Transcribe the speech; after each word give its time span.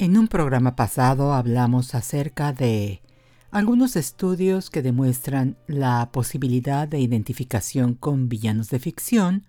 En 0.00 0.16
un 0.16 0.28
programa 0.28 0.76
pasado 0.76 1.34
hablamos 1.34 1.94
acerca 1.94 2.54
de 2.54 3.02
algunos 3.50 3.96
estudios 3.96 4.70
que 4.70 4.80
demuestran 4.80 5.58
la 5.66 6.08
posibilidad 6.10 6.88
de 6.88 7.00
identificación 7.00 7.92
con 7.92 8.30
villanos 8.30 8.70
de 8.70 8.78
ficción, 8.78 9.44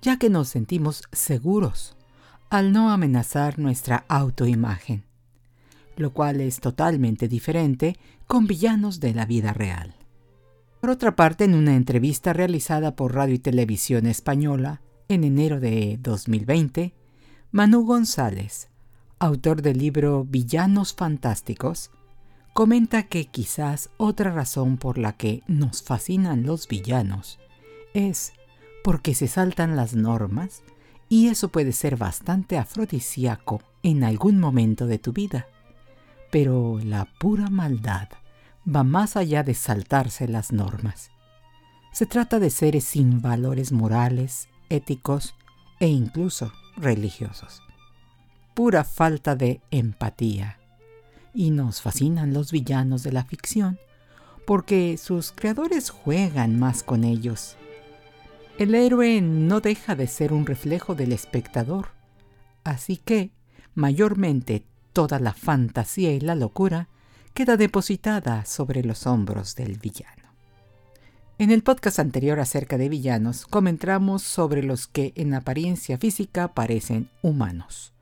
ya 0.00 0.16
que 0.16 0.30
nos 0.30 0.48
sentimos 0.48 1.02
seguros 1.12 1.94
al 2.48 2.72
no 2.72 2.90
amenazar 2.90 3.58
nuestra 3.58 4.06
autoimagen, 4.08 5.04
lo 5.98 6.14
cual 6.14 6.40
es 6.40 6.60
totalmente 6.60 7.28
diferente 7.28 7.98
con 8.26 8.46
villanos 8.46 8.98
de 8.98 9.12
la 9.12 9.26
vida 9.26 9.52
real. 9.52 9.94
Por 10.80 10.88
otra 10.88 11.16
parte, 11.16 11.44
en 11.44 11.54
una 11.54 11.76
entrevista 11.76 12.32
realizada 12.32 12.96
por 12.96 13.14
Radio 13.14 13.34
y 13.34 13.40
Televisión 13.40 14.06
Española 14.06 14.80
en 15.08 15.22
enero 15.22 15.60
de 15.60 15.98
2020, 16.00 16.94
Manu 17.50 17.84
González, 17.84 18.71
autor 19.22 19.62
del 19.62 19.78
libro 19.78 20.24
Villanos 20.24 20.94
Fantásticos, 20.94 21.92
comenta 22.52 23.04
que 23.04 23.26
quizás 23.26 23.88
otra 23.96 24.32
razón 24.32 24.78
por 24.78 24.98
la 24.98 25.12
que 25.12 25.44
nos 25.46 25.84
fascinan 25.84 26.42
los 26.42 26.66
villanos 26.66 27.38
es 27.94 28.32
porque 28.82 29.14
se 29.14 29.28
saltan 29.28 29.76
las 29.76 29.94
normas 29.94 30.64
y 31.08 31.28
eso 31.28 31.50
puede 31.50 31.70
ser 31.70 31.96
bastante 31.96 32.58
afrodisíaco 32.58 33.62
en 33.84 34.02
algún 34.02 34.40
momento 34.40 34.88
de 34.88 34.98
tu 34.98 35.12
vida. 35.12 35.46
Pero 36.32 36.80
la 36.82 37.04
pura 37.20 37.48
maldad 37.48 38.08
va 38.66 38.82
más 38.82 39.16
allá 39.16 39.44
de 39.44 39.54
saltarse 39.54 40.26
las 40.26 40.50
normas. 40.50 41.12
Se 41.92 42.06
trata 42.06 42.40
de 42.40 42.50
seres 42.50 42.82
sin 42.82 43.22
valores 43.22 43.70
morales, 43.70 44.48
éticos 44.68 45.36
e 45.78 45.86
incluso 45.86 46.52
religiosos 46.76 47.62
pura 48.54 48.84
falta 48.84 49.36
de 49.36 49.60
empatía. 49.70 50.58
Y 51.34 51.50
nos 51.50 51.80
fascinan 51.80 52.34
los 52.34 52.52
villanos 52.52 53.02
de 53.02 53.12
la 53.12 53.24
ficción 53.24 53.78
porque 54.46 54.98
sus 54.98 55.32
creadores 55.32 55.90
juegan 55.90 56.58
más 56.58 56.82
con 56.82 57.04
ellos. 57.04 57.56
El 58.58 58.74
héroe 58.74 59.20
no 59.20 59.60
deja 59.60 59.94
de 59.94 60.06
ser 60.06 60.32
un 60.32 60.46
reflejo 60.46 60.94
del 60.94 61.12
espectador, 61.12 61.88
así 62.64 62.96
que, 62.96 63.30
mayormente, 63.74 64.64
toda 64.92 65.18
la 65.18 65.32
fantasía 65.32 66.12
y 66.12 66.20
la 66.20 66.34
locura 66.34 66.88
queda 67.34 67.56
depositada 67.56 68.44
sobre 68.44 68.84
los 68.84 69.06
hombros 69.06 69.56
del 69.56 69.78
villano. 69.78 70.22
En 71.38 71.50
el 71.50 71.62
podcast 71.62 71.98
anterior 71.98 72.38
acerca 72.38 72.76
de 72.76 72.88
villanos 72.88 73.46
comentamos 73.46 74.22
sobre 74.22 74.62
los 74.62 74.86
que 74.86 75.12
en 75.16 75.34
apariencia 75.34 75.96
física 75.98 76.52
parecen 76.52 77.08
humanos. 77.22 77.92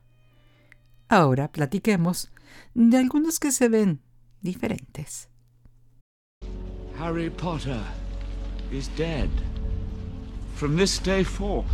Ahora 1.11 1.51
platiquemos 1.51 2.31
de 2.73 2.97
algunos 2.97 3.37
que 3.37 3.51
se 3.51 3.67
ven 3.67 3.99
diferentes. 4.39 5.27
Harry 6.97 7.29
Potter 7.29 7.83
is 8.71 8.87
dead. 8.95 9.29
From 10.55 10.77
this 10.77 10.99
day 10.99 11.25
forth, 11.25 11.65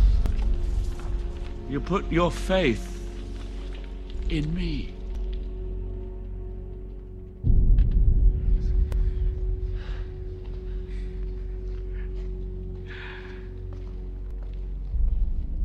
you 1.70 1.80
put 1.80 2.10
your 2.10 2.32
faith 2.32 2.82
in 4.28 4.52
me. 4.52 4.92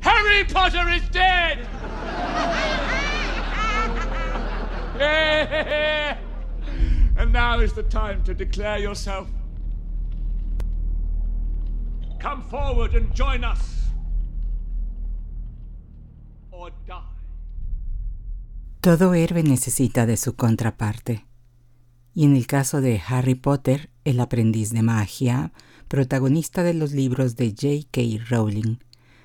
Harry 0.01 0.43
Potter 0.43 0.87
is 0.89 1.09
dead! 1.09 1.67
and 7.17 7.31
now 7.31 7.59
is 7.59 7.73
the 7.73 7.83
time 7.83 8.23
to 8.23 8.33
declare 8.33 8.77
yourself. 8.79 9.27
Come 12.19 12.43
forward 12.43 12.95
and 12.95 13.13
join 13.13 13.43
us. 13.43 13.91
Or 16.51 16.71
die. 16.87 17.13
Todo 18.81 19.13
héroe 19.13 19.43
necesita 19.43 20.05
de 20.05 20.17
su 20.17 20.35
contraparte. 20.35 21.25
Y 22.13 22.25
en 22.25 22.35
el 22.35 22.45
caso 22.45 22.79
de 22.79 23.01
Harry 23.07 23.33
Potter, 23.33 23.89
el 24.03 24.19
aprendiz 24.19 24.71
de 24.71 24.83
magia, 24.83 25.53
protagonista 25.87 26.63
de 26.63 26.73
los 26.73 26.91
libros 26.91 27.35
de 27.35 27.49
J.K. 27.49 28.25
Rowling, 28.29 28.77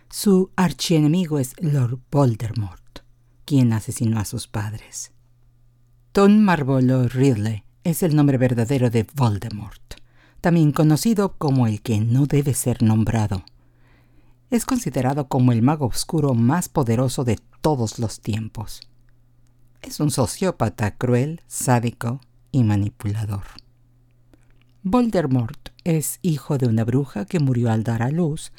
su 0.09 0.51
archienemigo 0.57 1.39
es 1.39 1.55
Lord 1.61 2.01
Voldemort, 2.11 3.01
quien 3.45 3.73
asesinó 3.73 4.19
a 4.19 4.25
sus 4.25 4.49
padres. 4.49 5.13
Tom 6.13 6.39
Marvolo 6.39 7.07
Ridley 7.07 7.65
es 7.85 8.03
el 8.03 8.17
nombre 8.17 8.39
verdadero 8.39 8.89
de 8.89 9.07
Voldemort, 9.15 9.95
también 10.41 10.73
conocido 10.73 11.37
como 11.37 11.67
el 11.67 11.83
que 11.83 12.01
no 12.01 12.25
debe 12.25 12.55
ser 12.55 12.83
nombrado. 12.83 13.45
Es 14.51 14.65
considerado 14.65 15.29
como 15.29 15.53
el 15.53 15.61
mago 15.61 15.87
oscuro 15.87 16.33
más 16.33 16.71
poderoso 16.71 17.25
de 17.25 17.39
todos 17.61 17.99
los 17.99 18.21
tiempos. 18.21 18.81
Es 19.83 20.01
un 20.01 20.11
sociópata 20.11 20.97
cruel, 20.97 21.43
sádico 21.47 22.21
y 22.53 22.65
manipulador. 22.65 23.45
Voldemort 24.83 25.69
es 25.85 26.21
hijo 26.23 26.57
de 26.57 26.67
una 26.67 26.85
bruja 26.85 27.27
que 27.27 27.39
murió 27.39 27.71
al 27.71 27.85
dar 27.85 28.03
a 28.03 28.11
luz 28.11 28.51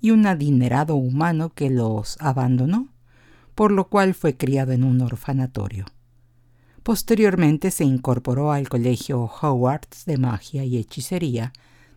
y 0.00 0.10
un 0.10 0.26
adinerado 0.26 0.94
humano 0.94 1.54
que 1.54 1.70
los 1.70 2.18
abandonó, 2.20 2.88
por 3.54 3.72
lo 3.72 3.88
cual 3.88 4.14
fue 4.14 4.36
criado 4.36 4.72
en 4.72 4.84
un 4.84 5.00
orfanatorio. 5.00 5.86
Posteriormente 6.82 7.70
se 7.70 7.84
incorporó 7.84 8.52
al 8.52 8.68
Colegio 8.68 9.24
Hogwarts 9.24 10.04
de 10.04 10.16
Magia 10.16 10.64
y 10.64 10.78
Hechicería, 10.78 11.52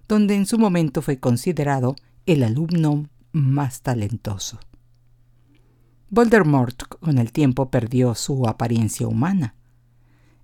donde 0.08 0.36
en 0.36 0.46
su 0.46 0.58
momento 0.58 1.02
fue 1.02 1.20
considerado 1.20 1.96
el 2.26 2.44
alumno 2.44 3.08
más 3.32 3.82
talentoso. 3.82 4.60
Voldemort 6.10 6.84
con 7.00 7.18
el 7.18 7.32
tiempo 7.32 7.70
perdió 7.70 8.16
su 8.16 8.46
apariencia 8.48 9.08
humana. 9.08 9.56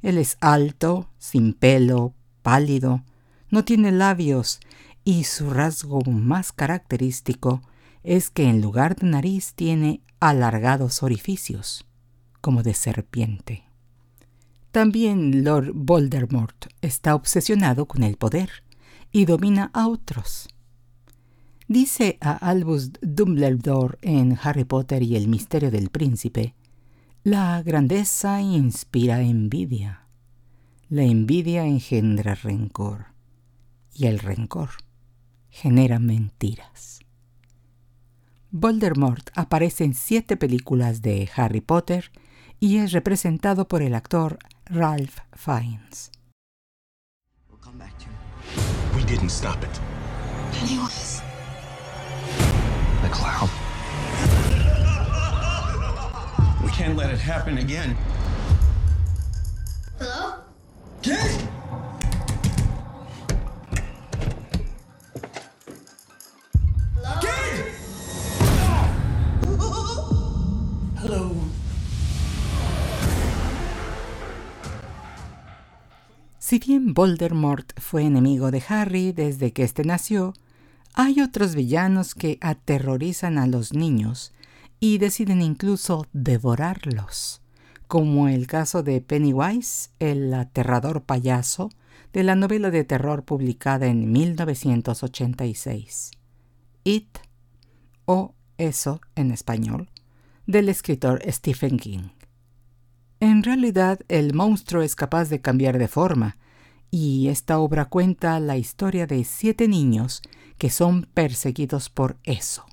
Él 0.01 0.17
es 0.17 0.37
alto, 0.39 1.09
sin 1.17 1.53
pelo, 1.53 2.13
pálido, 2.41 3.03
no 3.49 3.65
tiene 3.65 3.91
labios 3.91 4.61
y 5.03 5.25
su 5.25 5.49
rasgo 5.49 6.01
más 6.01 6.53
característico 6.53 7.61
es 8.03 8.29
que 8.29 8.49
en 8.49 8.61
lugar 8.61 8.95
de 8.95 9.07
nariz 9.07 9.53
tiene 9.53 10.01
alargados 10.21 11.03
orificios, 11.03 11.85
como 12.39 12.63
de 12.63 12.73
serpiente. 12.73 13.66
También 14.71 15.43
Lord 15.43 15.71
Voldemort 15.73 16.67
está 16.81 17.15
obsesionado 17.15 17.87
con 17.87 18.03
el 18.03 18.17
poder 18.17 18.49
y 19.11 19.25
domina 19.25 19.71
a 19.73 19.87
otros. 19.87 20.49
Dice 21.67 22.17
a 22.21 22.31
Albus 22.31 22.91
Dumbledore 23.01 23.97
en 24.01 24.37
Harry 24.41 24.63
Potter 24.63 25.03
y 25.03 25.15
el 25.15 25.27
misterio 25.27 25.71
del 25.71 25.89
príncipe, 25.89 26.53
la 27.23 27.61
grandeza 27.61 28.41
inspira 28.41 29.21
envidia, 29.21 30.07
la 30.89 31.03
envidia 31.03 31.65
engendra 31.65 32.35
rencor 32.35 33.07
y 33.93 34.05
el 34.05 34.19
rencor 34.19 34.69
genera 35.49 35.99
mentiras. 35.99 36.99
Voldemort 38.51 39.29
aparece 39.35 39.83
en 39.83 39.93
siete 39.93 40.37
películas 40.37 41.01
de 41.01 41.29
Harry 41.35 41.59
Potter 41.59 42.11
y 42.59 42.77
es 42.77 42.91
representado 42.91 43.67
por 43.67 43.81
el 43.81 43.93
actor 43.93 44.39
Ralph 44.65 45.19
Fiennes. 45.35 46.11
We'll 47.49 47.59
come 47.59 47.77
back 47.77 47.97
to 47.99 48.05
you. 48.05 48.97
We 48.97 49.03
didn't 49.03 49.29
stop 49.29 49.63
it. 49.63 49.79
Pennywise. 50.53 51.21
The 53.01 53.09
clown. 53.09 53.49
We 56.63 56.71
can't 56.71 56.97
let 56.97 57.11
it 57.11 57.19
happen 57.19 57.57
again. 57.59 57.95
Hello? 59.99 60.35
Kid! 61.01 61.36
Si 76.57 76.71
bien 76.71 76.95
Voldemort 76.95 77.79
fue 77.79 78.01
enemigo 78.05 78.49
de 78.49 78.63
Harry 78.67 79.11
desde 79.11 79.53
que 79.53 79.61
éste 79.61 79.83
nació, 79.83 80.33
hay 80.95 81.21
otros 81.21 81.53
villanos 81.53 82.15
que 82.15 82.39
aterrorizan 82.41 83.37
a 83.37 83.45
los 83.45 83.73
niños 83.73 84.33
y 84.79 84.97
deciden 84.97 85.43
incluso 85.43 86.07
devorarlos, 86.13 87.43
como 87.87 88.27
el 88.27 88.47
caso 88.47 88.81
de 88.81 89.01
Pennywise, 89.01 89.91
el 89.99 90.33
aterrador 90.33 91.03
payaso, 91.03 91.69
de 92.11 92.23
la 92.23 92.33
novela 92.33 92.71
de 92.71 92.83
terror 92.83 93.23
publicada 93.23 93.85
en 93.85 94.11
1986. 94.11 96.09
It, 96.85 97.19
o 98.05 98.33
Eso 98.57 98.99
en 99.13 99.29
español, 99.29 99.91
del 100.47 100.69
escritor 100.69 101.21
Stephen 101.27 101.77
King. 101.77 102.09
En 103.19 103.43
realidad, 103.43 103.99
el 104.07 104.33
monstruo 104.33 104.81
es 104.81 104.95
capaz 104.95 105.29
de 105.29 105.39
cambiar 105.39 105.77
de 105.77 105.87
forma, 105.87 106.37
y 106.91 107.27
esta 107.27 107.59
obra 107.59 107.85
cuenta 107.85 108.39
la 108.39 108.57
historia 108.57 109.07
de 109.07 109.23
siete 109.23 109.67
niños 109.67 110.21
que 110.57 110.69
son 110.69 111.07
perseguidos 111.13 111.89
por 111.89 112.17
eso. 112.23 112.65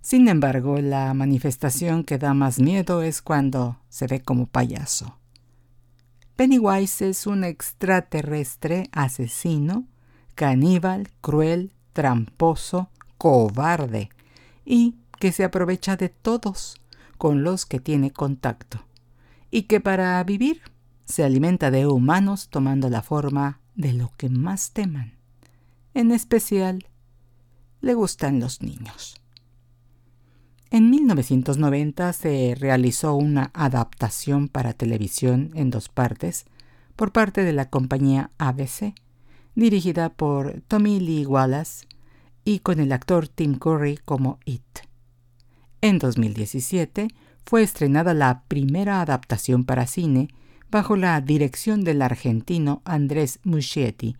Sin 0.00 0.28
embargo, 0.28 0.80
la 0.80 1.12
manifestación 1.14 2.04
que 2.04 2.18
da 2.18 2.32
más 2.34 2.58
miedo 2.58 3.02
es 3.02 3.20
cuando 3.20 3.78
se 3.88 4.06
ve 4.06 4.22
como 4.22 4.46
payaso. 4.46 5.18
Pennywise 6.36 7.08
es 7.08 7.26
un 7.26 7.44
extraterrestre 7.44 8.88
asesino, 8.92 9.86
caníbal, 10.34 11.08
cruel, 11.20 11.72
tramposo, 11.92 12.90
cobarde 13.18 14.08
y 14.64 14.94
que 15.18 15.32
se 15.32 15.42
aprovecha 15.42 15.96
de 15.96 16.08
todos 16.08 16.80
con 17.18 17.42
los 17.42 17.66
que 17.66 17.80
tiene 17.80 18.12
contacto 18.12 18.84
y 19.50 19.62
que 19.62 19.80
para 19.80 20.22
vivir 20.22 20.62
se 21.08 21.24
alimenta 21.24 21.70
de 21.70 21.86
humanos 21.86 22.48
tomando 22.50 22.90
la 22.90 23.02
forma 23.02 23.60
de 23.74 23.94
lo 23.94 24.12
que 24.16 24.28
más 24.28 24.72
teman. 24.72 25.14
En 25.94 26.12
especial, 26.12 26.86
le 27.80 27.94
gustan 27.94 28.40
los 28.40 28.60
niños. 28.60 29.16
En 30.70 30.90
1990 30.90 32.12
se 32.12 32.54
realizó 32.58 33.14
una 33.14 33.50
adaptación 33.54 34.48
para 34.48 34.74
televisión 34.74 35.50
en 35.54 35.70
dos 35.70 35.88
partes 35.88 36.44
por 36.94 37.10
parte 37.12 37.42
de 37.42 37.54
la 37.54 37.70
compañía 37.70 38.30
ABC, 38.36 38.94
dirigida 39.54 40.10
por 40.10 40.60
Tommy 40.68 41.00
Lee 41.00 41.24
Wallace 41.24 41.86
y 42.44 42.58
con 42.58 42.80
el 42.80 42.92
actor 42.92 43.28
Tim 43.28 43.54
Curry 43.54 43.98
como 44.04 44.38
It. 44.44 44.80
En 45.80 45.98
2017 45.98 47.08
fue 47.46 47.62
estrenada 47.62 48.12
la 48.12 48.42
primera 48.48 49.00
adaptación 49.00 49.64
para 49.64 49.86
cine 49.86 50.28
bajo 50.70 50.96
la 50.96 51.20
dirección 51.20 51.82
del 51.84 52.02
argentino 52.02 52.82
Andrés 52.84 53.40
Muschietti 53.42 54.16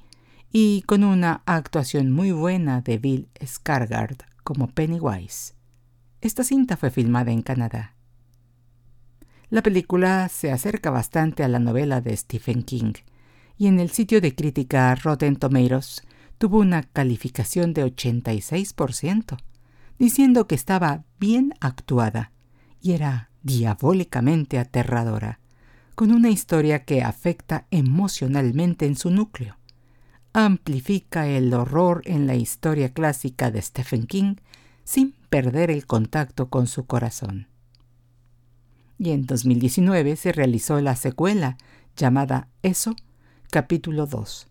y 0.51 0.83
con 0.83 1.05
una 1.05 1.43
actuación 1.45 2.11
muy 2.11 2.33
buena 2.33 2.81
de 2.81 2.99
Bill 2.99 3.29
Skarsgård 3.41 4.25
como 4.45 4.69
Pennywise. 4.69 5.55
Esta 6.21 6.43
cinta 6.43 6.77
fue 6.77 6.91
filmada 6.91 7.33
en 7.33 7.43
Canadá. 7.43 7.95
La 9.51 9.63
película 9.63 10.29
se 10.29 10.51
acerca 10.51 10.91
bastante 10.91 11.45
a 11.45 11.49
la 11.49 11.59
novela 11.59 12.01
de 12.01 12.17
Stephen 12.17 12.63
King 12.63 12.95
y 13.57 13.67
en 13.67 13.81
el 13.81 13.91
sitio 13.91 14.21
de 14.21 14.35
crítica 14.35 14.95
Rotten 14.95 15.37
Tomatoes 15.37 16.03
tuvo 16.39 16.59
una 16.59 16.83
calificación 16.83 17.75
de 17.75 17.85
86%, 17.85 19.37
diciendo 19.99 20.47
que 20.47 20.55
estaba 20.55 21.05
bien 21.19 21.53
actuada 21.61 22.33
y 22.81 22.93
era 22.93 23.31
diabólicamente 23.43 24.59
aterradora, 24.59 25.41
con 25.99 26.13
una 26.13 26.31
historia 26.31 26.85
que 26.85 27.03
afecta 27.03 27.67
emocionalmente 27.73 28.87
en 28.87 28.95
su 28.95 29.11
núcleo. 29.11 29.57
Amplifica 30.33 31.27
el 31.27 31.53
horror 31.53 32.03
en 32.05 32.29
la 32.29 32.37
historia 32.37 32.93
clásica 32.93 33.51
de 33.51 33.61
Stephen 33.61 34.07
King 34.07 34.37
sin 34.85 35.17
perder 35.29 35.73
el 35.73 35.87
contacto 35.87 36.51
con 36.51 36.69
su 36.69 36.87
corazón. 36.87 37.49
Y 38.97 39.11
en 39.11 39.27
2019 39.27 40.15
se 40.15 40.31
realizó 40.31 40.81
la 40.81 40.95
secuela 40.95 41.59
llamada 41.97 42.47
Eso, 42.63 42.95
capítulo 43.51 44.07
2, 44.07 44.47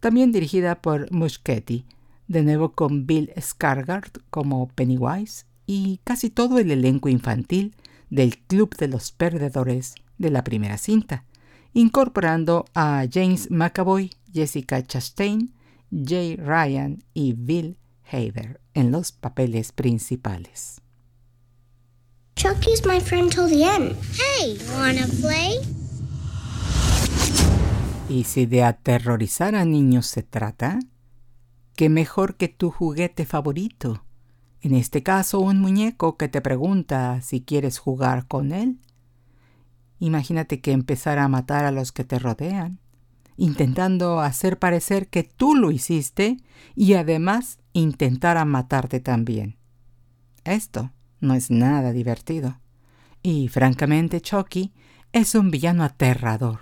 también 0.00 0.32
dirigida 0.32 0.82
por 0.82 1.12
Muschietti, 1.12 1.84
de 2.26 2.42
nuevo 2.42 2.72
con 2.72 3.06
Bill 3.06 3.30
Skarsgård 3.36 4.20
como 4.30 4.66
Pennywise 4.66 5.44
y 5.64 6.00
casi 6.02 6.28
todo 6.28 6.58
el 6.58 6.72
elenco 6.72 7.08
infantil 7.08 7.76
del 8.10 8.38
Club 8.38 8.76
de 8.76 8.88
los 8.88 9.12
Perdedores 9.12 9.94
de 10.18 10.30
la 10.30 10.44
primera 10.44 10.78
cinta, 10.78 11.24
incorporando 11.72 12.64
a 12.74 13.06
James 13.10 13.50
McAvoy, 13.50 14.10
Jessica 14.32 14.82
Chastain, 14.82 15.54
Jay 15.90 16.36
Ryan 16.36 17.02
y 17.14 17.32
Bill 17.32 17.78
Hader 18.10 18.60
en 18.74 18.90
los 18.90 19.12
papeles 19.12 19.72
principales. 19.72 20.80
Chucky's 22.36 22.86
my 22.86 23.00
friend 23.00 23.30
till 23.30 23.48
the 23.48 23.64
end. 23.64 23.96
Hey, 24.12 24.58
wanna 24.76 25.06
play? 25.20 25.58
Y 28.08 28.24
si 28.24 28.46
de 28.46 28.62
aterrorizar 28.62 29.54
a 29.54 29.64
niños 29.64 30.06
se 30.06 30.22
trata, 30.22 30.78
¿qué 31.74 31.88
mejor 31.88 32.36
que 32.36 32.48
tu 32.48 32.70
juguete 32.70 33.26
favorito? 33.26 34.04
En 34.60 34.74
este 34.74 35.02
caso, 35.02 35.40
un 35.40 35.60
muñeco 35.60 36.16
que 36.16 36.28
te 36.28 36.40
pregunta 36.40 37.20
si 37.22 37.42
quieres 37.42 37.78
jugar 37.78 38.26
con 38.26 38.52
él. 38.52 38.78
Imagínate 39.98 40.60
que 40.60 40.72
empezara 40.72 41.24
a 41.24 41.28
matar 41.28 41.64
a 41.64 41.72
los 41.72 41.92
que 41.92 42.04
te 42.04 42.18
rodean, 42.18 42.78
intentando 43.36 44.20
hacer 44.20 44.58
parecer 44.58 45.08
que 45.08 45.22
tú 45.22 45.54
lo 45.54 45.70
hiciste 45.70 46.38
y 46.74 46.94
además 46.94 47.58
intentara 47.72 48.44
matarte 48.44 49.00
también. 49.00 49.56
Esto 50.44 50.92
no 51.20 51.34
es 51.34 51.50
nada 51.50 51.92
divertido. 51.92 52.60
Y 53.22 53.48
francamente, 53.48 54.20
Chucky 54.20 54.72
es 55.12 55.34
un 55.34 55.50
villano 55.50 55.84
aterrador, 55.84 56.60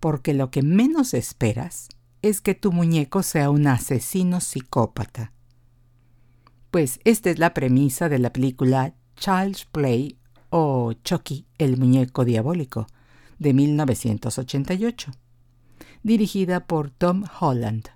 porque 0.00 0.34
lo 0.34 0.50
que 0.50 0.62
menos 0.62 1.14
esperas 1.14 1.88
es 2.22 2.40
que 2.40 2.54
tu 2.54 2.72
muñeco 2.72 3.22
sea 3.22 3.50
un 3.50 3.66
asesino 3.66 4.40
psicópata. 4.40 5.32
Pues 6.70 7.00
esta 7.04 7.30
es 7.30 7.38
la 7.38 7.54
premisa 7.54 8.08
de 8.08 8.18
la 8.18 8.32
película 8.32 8.94
Child's 9.16 9.64
Play 9.66 10.18
o 10.56 10.92
Chucky, 10.92 11.46
el 11.58 11.76
muñeco 11.78 12.24
diabólico, 12.24 12.86
de 13.40 13.52
1988, 13.52 15.10
dirigida 16.04 16.68
por 16.68 16.90
Tom 16.90 17.24
Holland, 17.40 17.88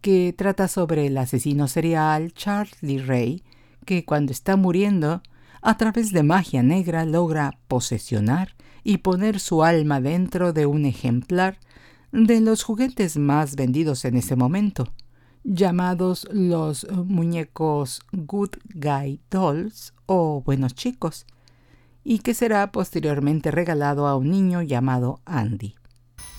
que 0.00 0.34
trata 0.34 0.68
sobre 0.68 1.08
el 1.08 1.18
asesino 1.18 1.68
serial 1.68 2.32
Charlie 2.32 2.96
Ray, 2.96 3.42
que 3.84 4.06
cuando 4.06 4.32
está 4.32 4.56
muriendo, 4.56 5.22
a 5.60 5.76
través 5.76 6.12
de 6.12 6.22
magia 6.22 6.62
negra 6.62 7.04
logra 7.04 7.58
posesionar 7.68 8.56
y 8.82 8.98
poner 8.98 9.38
su 9.38 9.62
alma 9.62 10.00
dentro 10.00 10.54
de 10.54 10.64
un 10.64 10.86
ejemplar 10.86 11.58
de 12.10 12.40
los 12.40 12.62
juguetes 12.62 13.18
más 13.18 13.54
vendidos 13.54 14.06
en 14.06 14.16
ese 14.16 14.34
momento, 14.34 14.88
llamados 15.44 16.26
los 16.32 16.86
muñecos 16.90 18.00
Good 18.12 18.56
Guy 18.72 19.20
Dolls 19.30 19.92
o 20.06 20.40
Buenos 20.40 20.74
Chicos, 20.74 21.26
y 22.04 22.20
que 22.20 22.34
será 22.34 22.72
posteriormente 22.72 23.50
regalado 23.50 24.06
a 24.06 24.16
un 24.16 24.30
niño 24.30 24.62
llamado 24.62 25.20
Andy. 25.24 25.74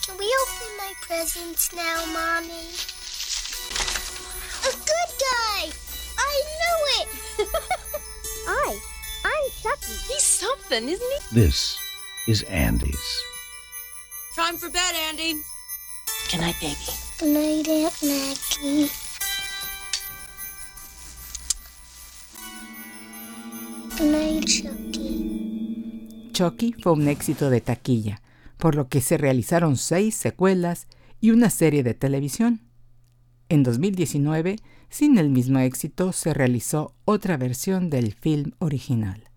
Can 0.05 0.17
we 0.17 0.25
open 0.25 0.71
my 0.77 0.93
presents 1.07 1.71
now, 1.73 2.05
Mommy? 2.11 2.67
A 4.63 4.71
good 4.71 5.11
guy! 5.19 5.71
I 6.17 6.41
knew 6.59 6.79
it! 6.99 7.07
I, 8.47 8.77
I'm 9.25 9.51
Chucky. 9.61 9.93
He's 10.07 10.23
something, 10.23 10.89
isn't 10.89 11.11
he? 11.29 11.41
This 11.41 11.77
is 12.27 12.43
Andy's. 12.43 13.23
Time 14.35 14.57
for 14.57 14.69
bed, 14.69 14.95
Andy. 15.09 15.35
Good 16.31 16.41
night, 16.41 16.55
baby. 16.59 16.75
Good 17.19 17.29
night, 17.29 17.67
Aunt 17.67 18.03
Maggie. 18.03 18.89
Good 23.97 24.11
night, 24.11 24.47
Chucky. 24.47 24.82
Chucky 26.33 26.73
fue 26.73 26.91
un 26.91 27.07
éxito 27.07 27.49
de 27.49 27.61
taquilla, 27.61 28.21
por 28.57 28.75
lo 28.75 28.89
que 28.89 29.01
se 29.01 29.17
realizaron 29.17 29.77
seis 29.77 30.15
secuelas 30.15 30.87
y 31.21 31.31
una 31.31 31.49
serie 31.49 31.83
de 31.83 31.93
televisión. 31.93 32.61
En 33.47 33.63
2019, 33.63 34.57
sin 34.89 35.17
el 35.17 35.29
mismo 35.29 35.59
éxito, 35.59 36.11
se 36.11 36.33
realizó 36.33 36.95
otra 37.05 37.37
versión 37.37 37.89
del 37.89 38.13
film 38.13 38.51
original. 38.59 39.29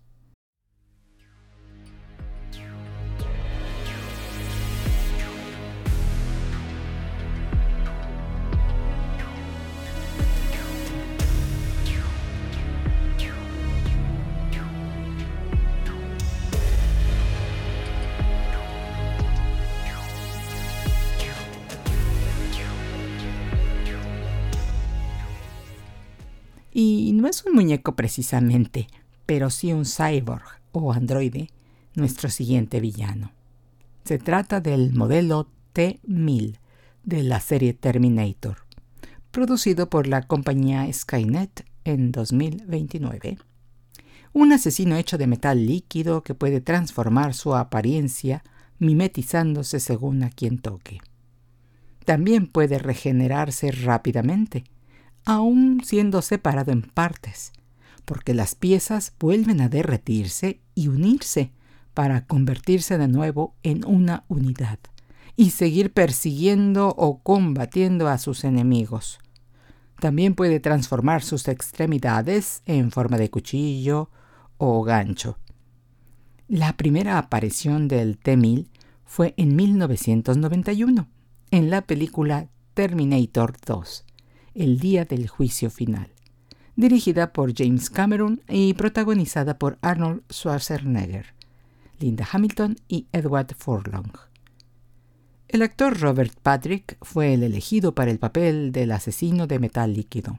Y 26.78 27.14
no 27.14 27.26
es 27.26 27.42
un 27.46 27.54
muñeco 27.54 27.96
precisamente, 27.96 28.86
pero 29.24 29.48
sí 29.48 29.72
un 29.72 29.86
cyborg 29.86 30.44
o 30.72 30.92
androide, 30.92 31.48
nuestro 31.94 32.28
siguiente 32.28 32.80
villano. 32.80 33.32
Se 34.04 34.18
trata 34.18 34.60
del 34.60 34.92
modelo 34.92 35.48
T-1000 35.72 36.58
de 37.02 37.22
la 37.22 37.40
serie 37.40 37.72
Terminator, 37.72 38.58
producido 39.30 39.88
por 39.88 40.06
la 40.06 40.24
compañía 40.24 40.86
Skynet 40.92 41.64
en 41.84 42.12
2029. 42.12 43.38
Un 44.34 44.52
asesino 44.52 44.96
hecho 44.96 45.16
de 45.16 45.26
metal 45.26 45.64
líquido 45.64 46.22
que 46.22 46.34
puede 46.34 46.60
transformar 46.60 47.32
su 47.32 47.54
apariencia 47.54 48.44
mimetizándose 48.78 49.80
según 49.80 50.22
a 50.24 50.28
quien 50.28 50.58
toque. 50.58 51.00
También 52.04 52.46
puede 52.46 52.78
regenerarse 52.78 53.70
rápidamente 53.70 54.64
aún 55.26 55.82
siendo 55.84 56.22
separado 56.22 56.72
en 56.72 56.82
partes, 56.82 57.52
porque 58.06 58.32
las 58.32 58.54
piezas 58.54 59.12
vuelven 59.18 59.60
a 59.60 59.68
derretirse 59.68 60.60
y 60.74 60.88
unirse 60.88 61.52
para 61.92 62.26
convertirse 62.26 62.96
de 62.96 63.08
nuevo 63.08 63.54
en 63.62 63.84
una 63.84 64.24
unidad 64.28 64.78
y 65.34 65.50
seguir 65.50 65.92
persiguiendo 65.92 66.88
o 66.88 67.18
combatiendo 67.22 68.08
a 68.08 68.16
sus 68.16 68.44
enemigos. 68.44 69.18
También 70.00 70.34
puede 70.34 70.60
transformar 70.60 71.22
sus 71.22 71.48
extremidades 71.48 72.62
en 72.64 72.90
forma 72.90 73.18
de 73.18 73.30
cuchillo 73.30 74.10
o 74.58 74.82
gancho. 74.82 75.38
La 76.48 76.76
primera 76.76 77.18
aparición 77.18 77.88
del 77.88 78.18
T-1000 78.18 78.68
fue 79.04 79.34
en 79.36 79.56
1991, 79.56 81.08
en 81.50 81.70
la 81.70 81.82
película 81.82 82.48
Terminator 82.74 83.56
2, 83.66 84.05
el 84.56 84.78
día 84.78 85.04
del 85.04 85.28
juicio 85.28 85.70
final, 85.70 86.08
dirigida 86.76 87.34
por 87.34 87.54
James 87.54 87.90
Cameron 87.90 88.40
y 88.48 88.72
protagonizada 88.72 89.58
por 89.58 89.78
Arnold 89.82 90.22
Schwarzenegger, 90.32 91.34
Linda 92.00 92.26
Hamilton 92.30 92.76
y 92.88 93.06
Edward 93.12 93.54
Furlong. 93.54 94.12
El 95.48 95.60
actor 95.60 96.00
Robert 96.00 96.32
Patrick 96.42 96.96
fue 97.02 97.34
el 97.34 97.42
elegido 97.42 97.94
para 97.94 98.10
el 98.10 98.18
papel 98.18 98.72
del 98.72 98.92
asesino 98.92 99.46
de 99.46 99.58
metal 99.58 99.92
líquido. 99.92 100.38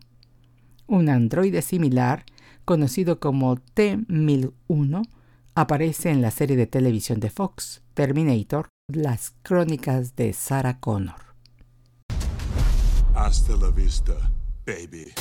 Un 0.87 1.09
androide 1.09 1.61
similar, 1.61 2.25
conocido 2.65 3.19
como 3.19 3.57
T-1001, 3.57 5.07
aparece 5.53 6.09
en 6.09 6.21
la 6.21 6.31
serie 6.31 6.57
de 6.57 6.67
televisión 6.67 7.19
de 7.19 7.29
Fox, 7.29 7.83
Terminator, 7.93 8.67
Las 8.91 9.35
Crónicas 9.43 10.15
de 10.15 10.33
Sarah 10.33 10.79
Connor. 10.79 11.26
Hasta 13.17 13.55
la 13.57 13.71
vista, 13.71 14.13
baby. 14.63 15.11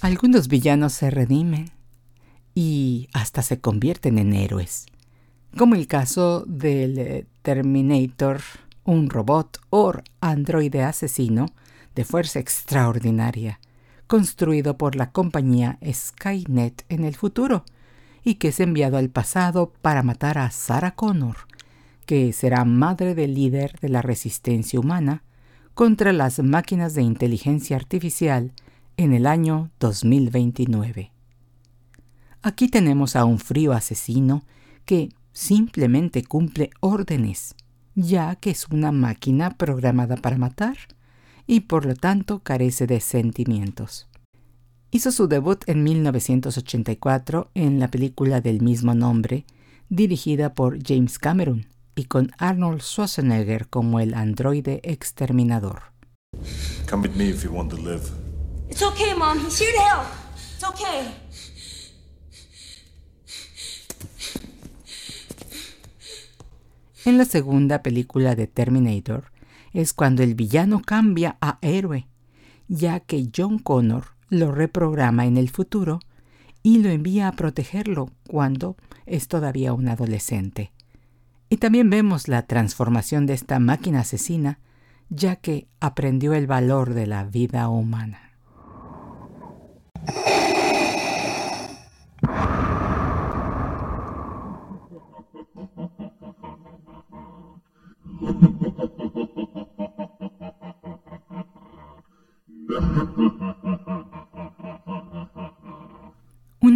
Algunos 0.00 0.48
villanos 0.48 0.92
se 0.94 1.10
redimen 1.10 1.70
y 2.54 3.08
hasta 3.12 3.42
se 3.42 3.60
convierten 3.60 4.18
en 4.18 4.34
héroes, 4.34 4.86
como 5.56 5.74
el 5.74 5.86
caso 5.86 6.44
del 6.46 6.98
eh, 6.98 7.26
Terminator, 7.42 8.40
un 8.84 9.10
robot 9.10 9.58
o 9.70 9.92
androide 10.20 10.82
asesino 10.82 11.46
de 11.94 12.04
fuerza 12.04 12.38
extraordinaria, 12.38 13.60
construido 14.06 14.76
por 14.78 14.96
la 14.96 15.10
compañía 15.10 15.78
Skynet 15.90 16.84
en 16.88 17.04
el 17.04 17.14
futuro, 17.14 17.64
y 18.24 18.36
que 18.36 18.48
es 18.48 18.60
enviado 18.60 18.96
al 18.96 19.10
pasado 19.10 19.72
para 19.82 20.02
matar 20.02 20.38
a 20.38 20.50
Sarah 20.50 20.94
Connor, 20.94 21.36
que 22.06 22.32
será 22.32 22.64
madre 22.64 23.14
del 23.14 23.34
líder 23.34 23.78
de 23.80 23.88
la 23.88 24.02
resistencia 24.02 24.78
humana 24.78 25.22
contra 25.74 26.12
las 26.12 26.38
máquinas 26.40 26.94
de 26.94 27.02
inteligencia 27.02 27.76
artificial 27.76 28.52
en 28.96 29.12
el 29.12 29.26
año 29.26 29.70
2029. 29.80 31.10
Aquí 32.42 32.68
tenemos 32.68 33.16
a 33.16 33.24
un 33.24 33.38
frío 33.38 33.72
asesino 33.72 34.44
que 34.84 35.10
simplemente 35.32 36.24
cumple 36.24 36.70
órdenes, 36.80 37.54
ya 37.94 38.36
que 38.36 38.50
es 38.50 38.66
una 38.68 38.92
máquina 38.92 39.56
programada 39.56 40.16
para 40.16 40.38
matar 40.38 40.76
y 41.46 41.60
por 41.60 41.86
lo 41.86 41.94
tanto 41.94 42.40
carece 42.40 42.86
de 42.86 43.00
sentimientos. 43.00 44.08
Hizo 44.90 45.10
su 45.10 45.26
debut 45.26 45.62
en 45.66 45.82
1984 45.84 47.50
en 47.54 47.80
la 47.80 47.88
película 47.88 48.40
del 48.40 48.60
mismo 48.60 48.94
nombre, 48.94 49.46
dirigida 49.88 50.54
por 50.54 50.78
James 50.86 51.18
Cameron 51.18 51.66
y 51.94 52.04
con 52.04 52.30
Arnold 52.38 52.82
Schwarzenegger 52.82 53.68
como 53.68 54.00
el 54.00 54.14
androide 54.14 54.80
exterminador. 54.84 55.92
Come 56.88 57.08
with 57.08 57.16
me 57.16 57.28
if 57.28 57.42
you 57.44 57.50
want 57.50 57.70
to 57.70 57.76
live. 57.76 58.02
It's 58.68 58.82
okay, 58.82 59.14
Mom. 59.14 59.38
He's 59.38 59.58
here 59.58 59.72
to 59.72 59.82
help. 59.82 60.06
It's 60.54 60.64
okay. 60.64 61.08
En 67.04 67.18
la 67.18 67.24
segunda 67.24 67.82
película 67.82 68.36
de 68.36 68.46
Terminator 68.46 69.32
es 69.72 69.92
cuando 69.92 70.22
el 70.22 70.36
villano 70.36 70.80
cambia 70.80 71.36
a 71.40 71.58
héroe, 71.60 72.06
ya 72.68 73.00
que 73.00 73.28
John 73.36 73.58
Connor 73.58 74.04
lo 74.28 74.52
reprograma 74.52 75.26
en 75.26 75.36
el 75.36 75.50
futuro 75.50 75.98
y 76.62 76.78
lo 76.78 76.90
envía 76.90 77.26
a 77.26 77.32
protegerlo 77.32 78.10
cuando 78.28 78.76
es 79.04 79.26
todavía 79.26 79.72
un 79.72 79.88
adolescente. 79.88 80.70
Y 81.48 81.56
también 81.56 81.90
vemos 81.90 82.28
la 82.28 82.46
transformación 82.46 83.26
de 83.26 83.34
esta 83.34 83.58
máquina 83.58 84.00
asesina, 84.00 84.60
ya 85.10 85.36
que 85.36 85.66
aprendió 85.80 86.34
el 86.34 86.46
valor 86.46 86.94
de 86.94 87.08
la 87.08 87.24
vida 87.24 87.68
humana. 87.68 88.21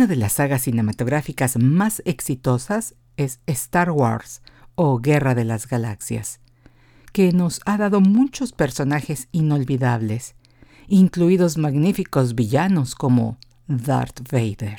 Una 0.06 0.14
de 0.14 0.20
las 0.20 0.34
sagas 0.34 0.62
cinematográficas 0.62 1.56
más 1.58 2.00
exitosas 2.04 2.94
es 3.16 3.40
Star 3.48 3.90
Wars 3.90 4.40
o 4.76 5.00
Guerra 5.00 5.34
de 5.34 5.44
las 5.44 5.66
Galaxias, 5.66 6.38
que 7.12 7.32
nos 7.32 7.60
ha 7.66 7.76
dado 7.76 8.00
muchos 8.00 8.52
personajes 8.52 9.26
inolvidables, 9.32 10.36
incluidos 10.86 11.58
magníficos 11.58 12.36
villanos 12.36 12.94
como 12.94 13.38
Darth 13.66 14.20
Vader. 14.30 14.78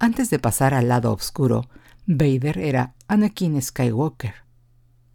Antes 0.00 0.30
de 0.30 0.40
pasar 0.40 0.74
al 0.74 0.88
lado 0.88 1.12
oscuro, 1.12 1.68
Vader 2.06 2.58
era 2.58 2.96
Anakin 3.06 3.62
Skywalker, 3.62 4.34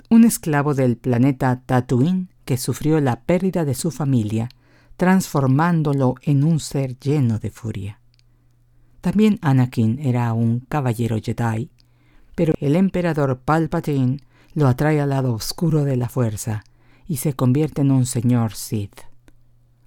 un 0.09 0.23
esclavo 0.23 0.75
del 0.75 0.95
planeta 0.95 1.61
Tatooine 1.65 2.29
que 2.45 2.55
sufrió 2.55 3.01
la 3.01 3.19
pérdida 3.19 3.65
de 3.65 3.75
su 3.75 3.91
familia, 3.91 4.47
transformándolo 4.95 6.15
en 6.21 6.45
un 6.45 6.61
ser 6.61 6.97
lleno 6.97 7.37
de 7.37 7.49
furia. 7.51 7.98
También 9.01 9.39
Anakin 9.41 9.99
era 9.99 10.33
un 10.33 10.59
caballero 10.59 11.17
Jedi, 11.21 11.69
pero 12.35 12.53
el 12.59 12.75
emperador 12.75 13.39
Palpatine 13.39 14.19
lo 14.53 14.67
atrae 14.67 14.99
al 14.99 15.09
lado 15.09 15.33
oscuro 15.33 15.83
de 15.83 15.95
la 15.95 16.09
fuerza 16.09 16.63
y 17.07 17.17
se 17.17 17.33
convierte 17.33 17.81
en 17.81 17.91
un 17.91 18.05
señor 18.05 18.53
Sith. 18.53 19.01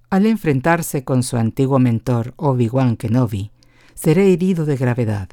Al 0.09 0.25
enfrentarse 0.25 1.03
con 1.03 1.23
su 1.23 1.37
antiguo 1.37 1.79
mentor 1.79 2.33
Obi-Wan 2.37 2.97
Kenobi, 2.97 3.51
será 3.95 4.21
herido 4.23 4.65
de 4.65 4.77
gravedad 4.77 5.29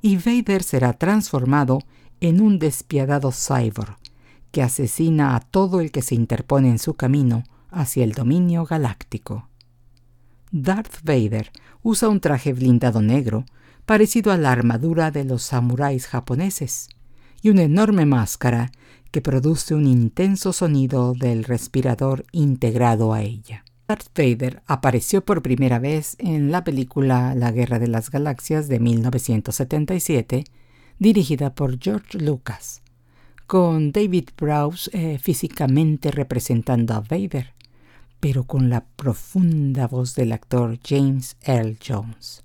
y 0.00 0.16
Vader 0.16 0.62
será 0.62 0.94
transformado 0.94 1.80
en 2.20 2.40
un 2.40 2.58
despiadado 2.58 3.32
cyborg 3.32 3.98
que 4.50 4.62
asesina 4.62 5.34
a 5.34 5.40
todo 5.40 5.80
el 5.80 5.90
que 5.90 6.02
se 6.02 6.14
interpone 6.14 6.68
en 6.68 6.78
su 6.78 6.94
camino 6.94 7.44
hacia 7.70 8.04
el 8.04 8.12
dominio 8.12 8.64
galáctico. 8.64 9.48
Darth 10.52 11.02
Vader 11.02 11.50
usa 11.82 12.10
un 12.10 12.20
traje 12.20 12.52
blindado 12.52 13.00
negro 13.00 13.46
parecido 13.86 14.32
a 14.32 14.36
la 14.36 14.52
armadura 14.52 15.10
de 15.10 15.24
los 15.24 15.42
samuráis 15.42 16.06
japoneses 16.06 16.88
y 17.40 17.48
una 17.48 17.62
enorme 17.62 18.04
máscara 18.04 18.70
que 19.10 19.22
produce 19.22 19.74
un 19.74 19.86
intenso 19.86 20.52
sonido 20.52 21.14
del 21.14 21.44
respirador 21.44 22.24
integrado 22.32 23.14
a 23.14 23.22
ella. 23.22 23.64
Darth 23.88 24.08
Vader 24.14 24.62
apareció 24.66 25.24
por 25.24 25.40
primera 25.40 25.78
vez 25.78 26.16
en 26.18 26.52
la 26.52 26.64
película 26.64 27.34
La 27.34 27.50
Guerra 27.50 27.78
de 27.78 27.88
las 27.88 28.10
Galaxias 28.10 28.68
de 28.68 28.78
1977, 28.78 30.44
dirigida 30.98 31.54
por 31.54 31.78
George 31.78 32.18
Lucas, 32.18 32.82
con 33.46 33.90
David 33.90 34.28
Prowse 34.36 34.90
eh, 34.92 35.18
físicamente 35.18 36.10
representando 36.10 36.94
a 36.94 37.00
Vader, 37.00 37.54
pero 38.22 38.44
con 38.44 38.70
la 38.70 38.84
profunda 38.84 39.88
voz 39.88 40.14
del 40.14 40.30
actor 40.30 40.78
James 40.84 41.36
Earl 41.42 41.76
Jones. 41.84 42.44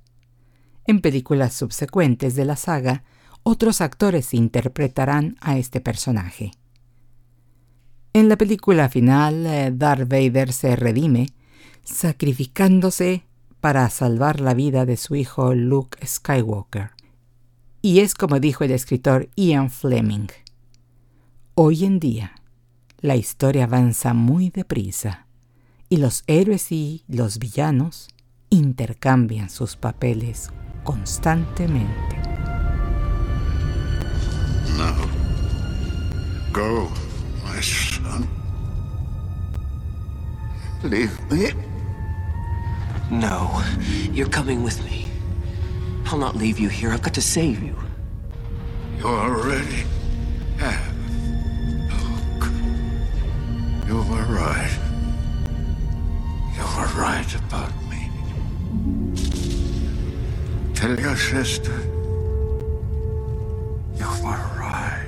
En 0.88 1.02
películas 1.02 1.54
subsecuentes 1.54 2.34
de 2.34 2.46
la 2.46 2.56
saga, 2.56 3.04
otros 3.44 3.82
actores 3.82 4.34
interpretarán 4.34 5.38
a 5.40 5.60
este 5.60 5.80
personaje. 5.80 6.50
En 8.12 8.28
la 8.28 8.38
película 8.38 8.90
final, 8.90 9.46
eh, 9.46 9.72
Darth 9.72 10.10
Vader 10.10 10.52
se 10.52 10.76
redime, 10.76 11.28
sacrificándose 11.84 13.28
para 13.62 13.88
salvar 13.92 14.42
la 14.42 14.56
vida 14.56 14.88
de 14.88 14.98
su 14.98 15.16
hijo 15.16 15.54
Luke 15.54 16.04
Skywalker. 16.04 16.90
Y 17.84 18.00
es 18.00 18.16
como 18.16 18.40
dijo 18.40 18.64
el 18.64 18.72
escritor 18.72 19.30
Ian 19.36 19.70
Fleming. 19.70 20.30
Hoy 21.54 21.86
en 21.86 22.00
día, 22.00 22.32
la 23.00 23.16
historia 23.16 23.66
avanza 23.66 24.16
muy 24.16 24.50
deprisa 24.50 25.27
y 25.90 25.98
los 25.98 26.24
héroes 26.28 26.72
y 26.72 27.04
los 27.08 27.40
villanos 27.40 28.10
intercambian 28.50 29.50
sus 29.50 29.76
papeles 29.76 30.50
constantemente. 30.84 32.22
No. 34.78 34.94
Go, 36.52 36.90
my 37.44 37.62
son. 37.62 38.28
Leave 40.84 41.12
me. 41.32 41.52
No, 43.10 43.64
you're 44.12 44.30
coming 44.30 44.64
with 44.64 44.84
me. 44.84 45.08
I'll 46.06 46.18
not 46.18 46.36
leave 46.36 46.60
you 46.60 46.70
here. 46.70 46.92
I've 46.92 47.02
got 47.02 47.14
to 47.16 47.22
save 47.22 47.62
you. 47.64 47.76
You 49.00 49.06
already 49.06 49.86
have. 50.58 50.94
You 53.88 53.96
were 53.96 54.26
right. 54.26 54.87
Right 56.98 57.36
about 57.36 57.72
me. 57.92 58.10
Tell 60.74 61.00
your 61.00 61.16
sister. 61.16 61.72
You 64.00 64.08
right. 64.58 65.06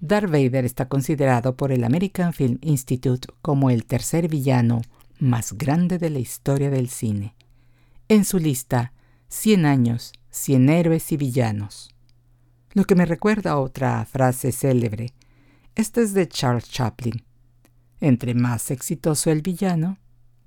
Darth 0.00 0.30
Vader 0.30 0.64
está 0.64 0.86
considerado 0.88 1.56
por 1.56 1.72
el 1.72 1.82
American 1.82 2.32
Film 2.32 2.58
Institute 2.60 3.26
como 3.42 3.70
el 3.70 3.86
tercer 3.86 4.28
villano 4.28 4.82
más 5.18 5.54
grande 5.54 5.98
de 5.98 6.10
la 6.10 6.20
historia 6.20 6.70
del 6.70 6.90
cine. 6.90 7.34
En 8.06 8.24
su 8.24 8.38
lista, 8.38 8.92
100 9.30 9.66
años, 9.66 10.12
100 10.30 10.68
héroes 10.68 11.10
y 11.10 11.16
villanos. 11.16 11.92
Lo 12.74 12.84
que 12.84 12.94
me 12.94 13.04
recuerda 13.04 13.50
a 13.50 13.58
otra 13.58 14.04
frase 14.04 14.52
célebre. 14.52 15.12
Esta 15.74 16.02
es 16.02 16.14
de 16.14 16.28
Charles 16.28 16.70
Chaplin. 16.70 17.24
Entre 18.00 18.34
más 18.34 18.70
exitoso 18.70 19.30
el 19.30 19.42
villano, 19.42 19.98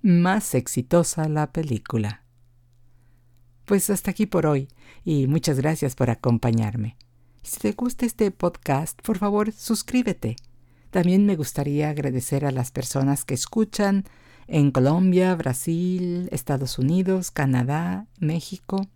más 0.01 0.55
exitosa 0.55 1.29
la 1.29 1.51
película. 1.51 2.23
Pues 3.65 3.89
hasta 3.89 4.11
aquí 4.11 4.25
por 4.25 4.45
hoy 4.45 4.67
y 5.05 5.27
muchas 5.27 5.57
gracias 5.57 5.95
por 5.95 6.09
acompañarme. 6.09 6.97
Si 7.43 7.59
te 7.59 7.71
gusta 7.73 8.05
este 8.05 8.31
podcast, 8.31 9.01
por 9.01 9.17
favor, 9.17 9.51
suscríbete. 9.51 10.35
También 10.89 11.25
me 11.25 11.35
gustaría 11.35 11.89
agradecer 11.89 12.45
a 12.45 12.51
las 12.51 12.71
personas 12.71 13.25
que 13.25 13.33
escuchan 13.33 14.05
en 14.47 14.71
Colombia, 14.71 15.35
Brasil, 15.35 16.29
Estados 16.31 16.79
Unidos, 16.79 17.31
Canadá, 17.31 18.07
México. 18.19 18.87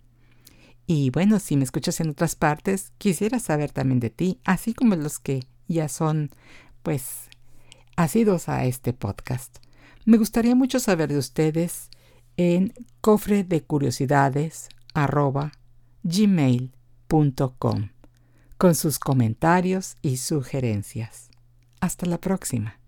Y 0.86 1.10
bueno, 1.10 1.40
si 1.40 1.58
me 1.58 1.64
escuchas 1.64 2.00
en 2.00 2.10
otras 2.10 2.36
partes, 2.36 2.92
quisiera 2.98 3.40
saber 3.40 3.72
también 3.72 4.00
de 4.00 4.10
ti, 4.10 4.40
así 4.46 4.74
como 4.74 4.96
los 4.96 5.20
que 5.20 5.44
ya 5.68 5.90
son, 5.90 6.30
pues, 6.84 7.27
asidos 7.98 8.48
a 8.48 8.64
este 8.64 8.94
podcast. 8.94 9.58
Me 10.06 10.18
gustaría 10.18 10.56
mucho 10.56 10.80
saber 10.80 11.10
de 11.10 11.18
ustedes 11.18 11.90
en 12.38 12.74
cofre 13.02 13.44
de 13.44 13.64
curiosidades 13.64 14.70
gmail.com 16.04 17.90
con 18.58 18.76
sus 18.76 19.00
comentarios 19.00 19.98
y 20.02 20.18
sugerencias. 20.18 21.30
Hasta 21.82 22.06
la 22.06 22.20
próxima. 22.20 22.80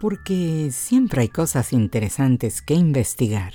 Porque 0.00 0.68
siempre 0.70 1.22
hay 1.22 1.28
cosas 1.28 1.72
interesantes 1.72 2.60
que 2.60 2.74
investigar, 2.74 3.54